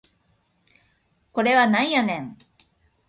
[1.31, 2.37] これはなんやねん